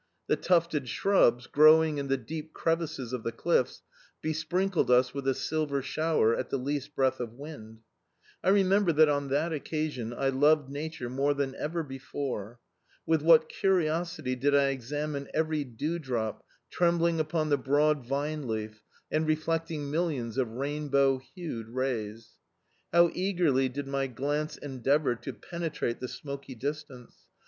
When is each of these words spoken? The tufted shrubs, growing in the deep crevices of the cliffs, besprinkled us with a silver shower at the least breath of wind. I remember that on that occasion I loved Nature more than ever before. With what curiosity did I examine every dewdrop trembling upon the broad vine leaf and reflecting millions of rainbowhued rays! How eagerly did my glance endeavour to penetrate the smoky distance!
The 0.25 0.35
tufted 0.35 0.89
shrubs, 0.89 1.45
growing 1.45 1.99
in 1.99 2.07
the 2.07 2.17
deep 2.17 2.53
crevices 2.53 3.13
of 3.13 3.21
the 3.21 3.31
cliffs, 3.31 3.83
besprinkled 4.23 4.89
us 4.89 5.13
with 5.13 5.27
a 5.27 5.35
silver 5.35 5.83
shower 5.83 6.35
at 6.35 6.49
the 6.49 6.57
least 6.57 6.95
breath 6.95 7.19
of 7.19 7.33
wind. 7.33 7.81
I 8.43 8.49
remember 8.49 8.91
that 8.93 9.09
on 9.09 9.27
that 9.27 9.53
occasion 9.53 10.11
I 10.11 10.29
loved 10.29 10.71
Nature 10.71 11.07
more 11.07 11.35
than 11.35 11.53
ever 11.53 11.83
before. 11.83 12.59
With 13.05 13.21
what 13.21 13.47
curiosity 13.47 14.35
did 14.35 14.55
I 14.55 14.69
examine 14.69 15.29
every 15.35 15.63
dewdrop 15.63 16.43
trembling 16.71 17.19
upon 17.19 17.49
the 17.49 17.57
broad 17.59 18.03
vine 18.03 18.47
leaf 18.47 18.81
and 19.11 19.27
reflecting 19.27 19.91
millions 19.91 20.35
of 20.39 20.47
rainbowhued 20.47 21.65
rays! 21.69 22.29
How 22.91 23.11
eagerly 23.13 23.69
did 23.69 23.85
my 23.87 24.07
glance 24.07 24.57
endeavour 24.57 25.13
to 25.17 25.31
penetrate 25.31 25.99
the 25.99 26.07
smoky 26.07 26.55
distance! 26.55 27.17